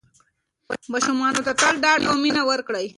ماشومانو 0.91 1.41
ته 1.47 1.53
تل 1.61 1.75
ډاډ 1.83 1.99
او 2.09 2.15
مینه 2.23 2.41
ورکړئ. 2.49 2.85